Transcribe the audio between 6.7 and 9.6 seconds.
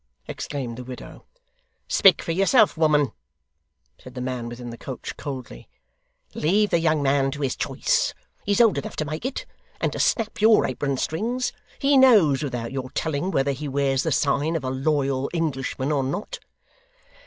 the young man to his choice; he's old enough to make it,